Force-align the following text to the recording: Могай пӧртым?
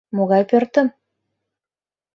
Могай 0.15 0.43
пӧртым? 0.49 0.87